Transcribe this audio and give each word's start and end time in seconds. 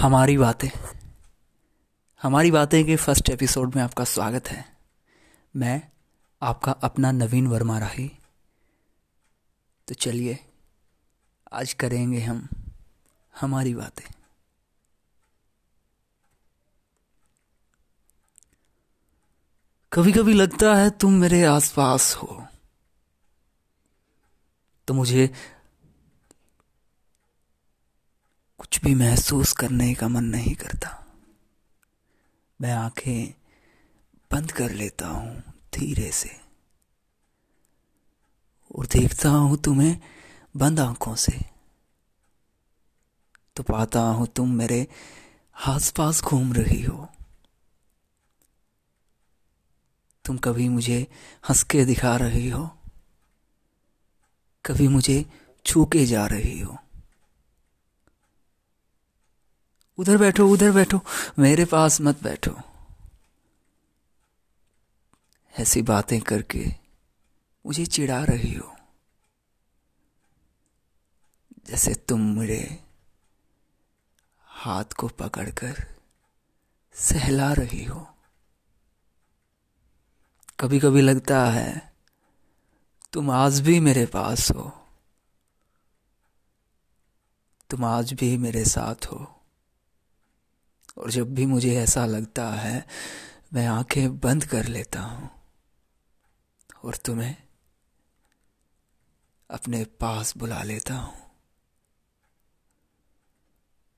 हमारी 0.00 0.38
बातें। 0.38 0.68
हमारी 2.22 2.50
बातें 2.50 2.86
के 2.86 2.96
फ़र्स्ट 2.96 3.30
एपिसोड 3.30 3.76
में 3.76 3.82
आपका 3.82 4.04
स्वागत 4.04 4.48
है। 4.48 4.76
मैं 5.56 5.90
आपका 6.42 6.72
अपना 6.72 7.12
नवीन 7.12 7.46
वर्मा 7.46 7.78
राही। 7.78 8.18
तो 9.88 9.94
चलिए, 9.94 10.38
आज 11.52 11.72
करेंगे 11.72 12.20
हम 12.20 12.48
हमारी 13.40 13.74
बातें। 13.74 14.10
कभी 19.92 20.12
कभी 20.12 20.32
लगता 20.32 20.74
है 20.74 20.90
तुम 20.90 21.12
मेरे 21.12 21.44
आसपास 21.44 22.14
हो। 22.14 22.46
तो 24.86 24.94
मुझे 24.94 25.34
कुछ 28.72 28.80
भी 28.82 28.94
महसूस 28.94 29.52
करने 29.52 29.94
का 29.94 30.08
मन 30.08 30.24
नहीं 30.24 30.54
करता। 30.54 31.06
मैं 32.60 32.72
आँखें 32.72 33.34
बंद 34.32 34.52
कर 34.52 34.70
लेता 34.70 35.06
हूँ 35.08 35.42
धीरे 35.74 36.10
से। 36.12 36.30
और 38.78 38.86
देखता 38.86 39.28
हूँ 39.28 39.56
तुम्हें 39.56 40.00
बंद 40.56 40.80
आँखों 40.80 41.14
से। 41.14 41.32
तो 43.56 43.62
पाता 43.62 44.00
हूँ 44.00 44.26
तुम 44.26 44.50
मेरे 44.50 44.86
आस 45.66 45.90
पास 45.90 46.22
घूम 46.22 46.52
रही 46.52 46.82
हो। 46.82 47.08
तुम 50.24 50.38
कभी 50.38 50.68
मुझे 50.68 51.06
हंस 51.48 51.62
के 51.62 51.84
दिखा 51.84 52.16
रही 52.16 52.48
हो। 52.48 52.70
कभी 54.64 54.88
मुझे 54.88 55.24
छू 55.64 55.84
के 55.84 56.06
जा 56.06 56.26
रही 56.26 56.60
हो। 56.60 56.78
उधर 59.98 60.16
बैठो 60.16 60.48
उधर 60.48 60.70
बैठो। 60.70 61.00
मेरे 61.38 61.64
पास 61.64 62.00
मत 62.00 62.22
बैठो। 62.22 62.56
ऐसी 65.58 65.82
बातें 65.82 66.20
करके 66.20 66.66
मुझे 67.66 67.86
चिढ़ा 67.86 68.24
रही 68.24 68.54
हो। 68.54 68.76
जैसे 71.66 71.94
तुम 71.94 72.20
मेरे 72.20 72.84
हाथ 74.42 74.84
को 74.84 75.08
पकड़कर 75.08 75.94
सहला 76.94 77.52
रही 77.52 77.84
हो। 77.84 78.14
कभी 80.60 80.80
कभी 80.80 81.00
लगता 81.00 81.50
है 81.50 81.92
तुम 83.12 83.30
आज 83.30 83.60
भी 83.60 83.80
मेरे 83.80 84.06
पास 84.06 84.50
हो। 84.50 84.86
तुम 87.70 87.84
आज 87.84 88.12
भी 88.12 88.36
मेरे 88.36 88.64
साथ 88.64 89.06
हो। 89.06 89.37
और 90.98 91.10
जब 91.10 91.34
भी 91.34 91.46
मुझे 91.46 91.74
ऐसा 91.76 92.06
लगता 92.06 92.50
है, 92.50 92.86
मैं 93.52 93.66
आँखें 93.66 94.18
बंद 94.18 94.44
कर 94.44 94.64
लेता 94.64 95.00
हूँ 95.00 95.30
और 96.84 96.96
तुम्हें 96.96 97.36
अपने 99.50 99.84
पास 99.84 100.36
बुला 100.36 100.62
लेता 100.62 100.94
हूँ। 100.94 101.16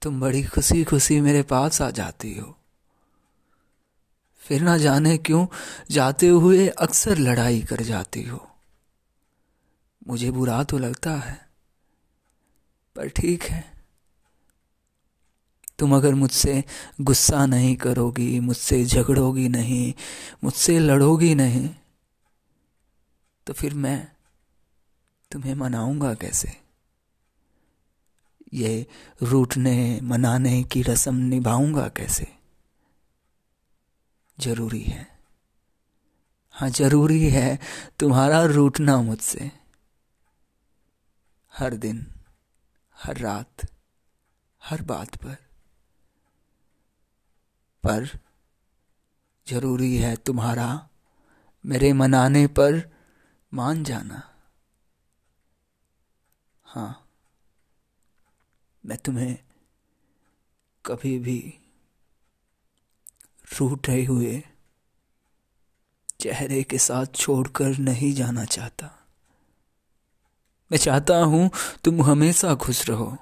तुम 0.02 0.20
बड़ी 0.20 0.42
खुशी 0.44 0.84
खुशी 0.84 1.20
मेरे 1.20 1.42
पास 1.42 1.82
आ 1.82 1.90
जाती 1.90 2.38
हो। 2.38 2.56
फिर 4.40 4.62
ना 4.62 4.76
जाने 4.78 5.18
क्यों 5.18 5.46
जाते 5.90 6.28
हुए 6.28 6.68
अक्सर 6.68 7.18
लड़ाई 7.18 7.62
कर 7.62 7.82
जाती 7.82 8.22
हो। 8.22 8.46
मुझे 10.08 10.30
बुरा 10.30 10.62
तो 10.64 10.78
लगता 10.78 11.10
है, 11.10 11.48
पर 12.96 13.08
ठीक 13.08 13.42
है। 13.42 13.79
तुम 15.80 15.96
अगर 15.96 16.14
मुझसे 16.14 16.64
गुस्सा 17.00 17.46
नहीं 17.46 17.76
करोगी, 17.76 18.40
मुझसे 18.40 18.84
झगड़ोगी 18.84 19.48
नहीं, 19.48 19.94
मुझसे 20.44 20.78
लड़ोगी 20.78 21.34
नहीं 21.34 21.70
तो 23.46 23.52
फिर 23.52 23.74
मैं 23.74 24.12
तुम्हें 25.30 25.54
मनाऊँगा 25.54 26.14
कैसे? 26.14 26.56
ये 28.54 28.86
रूठने, 29.22 30.00
मनाने 30.00 30.62
की 30.62 30.82
रस्म 30.82 31.16
निभाऊँगा 31.16 31.88
कैसे? 31.88 32.32
ज़रूरी 34.40 34.82
है। 34.82 35.18
हाँ 36.50 36.70
ज़रूरी 36.70 37.28
है 37.30 37.58
तुम्हारा 37.98 38.44
रूठना 38.44 39.02
मुझसे। 39.02 39.50
हर 41.58 41.74
दिन, 41.74 42.06
हर 42.96 43.16
रात, 43.16 43.56
हर 44.64 44.82
बात 44.82 45.16
पर। 45.16 45.49
पर 47.90 48.18
ज़रूरी 49.46 49.96
है 49.96 50.16
तुम्हारा 50.16 50.88
मेरे 51.64 51.92
मनाने 51.92 52.46
पर 52.46 52.82
मान 53.54 53.84
जाना। 53.84 54.22
हाँ 56.64 57.06
मैं 58.86 58.98
तुम्हें 58.98 59.38
कभी 60.86 61.18
भी 61.18 61.58
रूठे 63.60 64.04
हुए 64.04 64.42
चेहरे 66.20 66.62
के 66.62 66.78
साथ 66.78 67.06
छोड़कर 67.14 67.78
नहीं 67.78 68.12
जाना 68.14 68.44
चाहता। 68.44 68.86
मैं 70.72 70.78
चाहता 70.78 71.16
हूँ 71.16 71.50
तुम 71.84 72.02
हमेशा 72.02 72.54
खुश 72.54 72.88
रहो। 72.88 73.16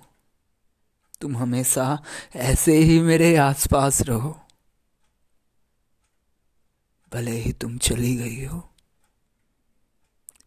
तुम 1.21 1.37
हमेशा 1.37 2.03
ऐसे 2.37 2.77
ही 2.79 3.01
मेरे 3.03 3.37
आसपास 3.37 4.03
रहो। 4.03 4.39
भले 7.13 7.31
ही 7.33 7.53
तुम 7.53 7.77
चली 7.79 8.15
गई 8.17 8.45
हो, 8.45 8.59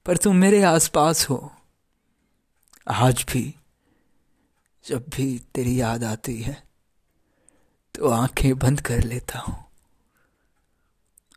पर 0.05 0.17
तुम 0.17 0.35
मेरे 0.35 0.61
आसपास 0.63 1.29
हो। 1.29 1.51
आज 2.87 3.25
भी, 3.31 3.43
जब 4.85 5.05
भी 5.09 5.27
तेरी 5.55 5.79
याद 5.81 6.03
आती 6.03 6.41
है 6.41 6.61
तो 7.95 8.09
आँखें 8.09 8.57
बंद 8.59 8.81
कर 8.81 9.03
लेता 9.03 9.39
हूँ 9.39 9.55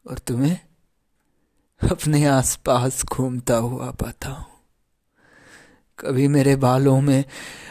और 0.07 0.19
तुम्हें 0.19 0.59
अपने 1.81 2.25
आसपास 2.27 3.05
घूमता 3.05 3.57
हुआ 3.57 3.91
पाता 3.93 4.29
हूँ। 4.29 4.47
कभी 5.99 6.29
मेरे 6.29 6.55
बालों 6.57 7.01
में 7.01 7.25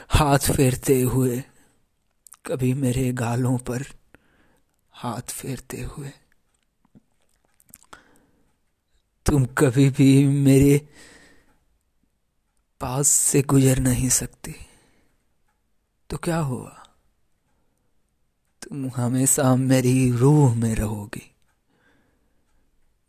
हाथ 0.09 0.51
फेरते 0.51 0.99
हुए, 1.01 1.43
कभी 2.45 2.73
मेरे 2.73 3.11
गालों 3.13 3.57
पर 3.59 3.85
हाथ 4.93 5.31
फेरते 5.31 5.81
हुए। 5.83 6.11
तुम 9.25 9.45
कभी 9.45 9.89
भी 9.89 10.27
मेरे 10.27 10.89
पास 12.79 13.07
से 13.07 13.41
गुजर 13.41 13.79
नहीं 13.79 14.09
सकती। 14.09 14.55
तो 16.09 16.17
क्या 16.17 16.37
हुआ? 16.37 16.83
तुम 18.61 18.89
हमेशा 18.95 19.55
मेरी 19.55 20.11
रूह 20.11 20.55
में 20.55 20.75
रहोगी। 20.75 21.35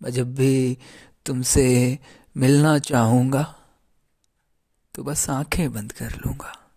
मैं 0.03 0.10
जब 0.10 0.34
भी 0.34 0.78
तुमसे 1.26 1.98
मिलना 2.36 2.78
चाहूँगा 2.78 3.56
तो 4.94 5.04
बस 5.04 5.30
आँखें 5.30 5.72
बंद 5.72 5.92
कर 5.92 6.16
लूँगा 6.16 6.70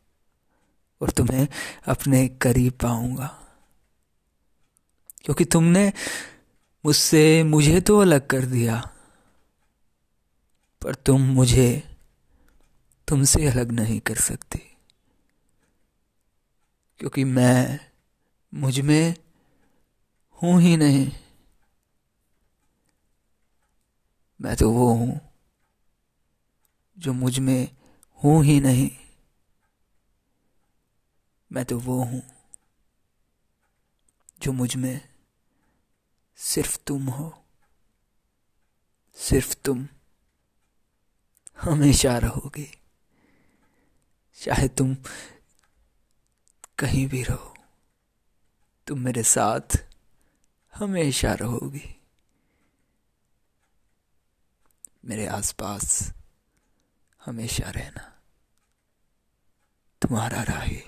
और 1.02 1.10
तुम्हें 1.10 1.48
अपने 1.88 2.28
करीब 2.28 2.74
पाऊँगा। 2.74 3.40
क्योंकि 5.18 5.46
तुमने 5.46 5.94
मुझसे, 6.86 7.44
मुझे 7.44 7.82
तो 7.82 8.00
अलग 8.00 8.28
कर 8.28 8.46
दिया। 8.46 8.94
पर 10.82 10.96
तुम 10.96 11.22
मुझे 11.22 11.84
तुमसे 13.08 13.48
अलग 13.48 13.72
नहीं 13.72 14.00
कर 14.00 14.16
सकती। 14.16 14.60
क्योंकि 17.00 17.24
मैं 17.24 17.80
मुझमें 18.54 19.16
हूँ 20.42 20.62
ही 20.62 20.78
नहीं। 20.78 21.12
मैं 24.42 24.56
तो 24.56 24.72
वो 24.72 24.94
हूँ 24.94 25.22
जो 26.98 27.14
मुझमें 27.14 27.76
हूँ 28.24 28.44
ही 28.44 28.60
नहीं। 28.60 28.92
मैं 31.52 31.66
तो 31.66 31.80
वो 31.80 32.04
हूँ 32.04 32.24
जो 34.42 34.52
मुझमें 34.52 35.02
सिर्फ़ 36.36 36.78
तुम 36.88 37.10
हो। 37.10 37.44
सिर्फ़ 39.16 39.56
तुम। 39.66 39.88
हमेशा 41.68 42.18
रहोगे। 42.18 42.70
चाहे 44.36 44.68
तुम 44.68 44.96
कहीं 46.80 47.08
भी 47.08 47.24
रहो, 47.24 47.54
तुम 48.88 49.00
मेरे 49.00 49.24
साथ 49.24 49.78
हमेशा 50.76 51.34
रहोगे। 51.34 51.96
मेरे 55.06 55.26
आसपास 55.28 56.14
हमेशा 57.26 57.70
रहना 57.70 58.22
तुम्हारा 60.02 60.44
राही 60.44 60.84